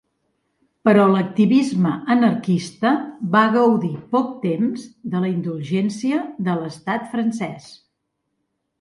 Però 0.87 1.03
l'activisme 1.11 1.91
anarquista 2.15 2.95
va 3.37 3.45
gaudir 3.59 3.93
poc 4.17 4.35
temps 4.49 4.89
de 5.15 5.25
la 5.27 5.33
indulgència 5.37 6.27
de 6.51 6.61
l'Estat 6.65 7.11
francès. 7.17 7.73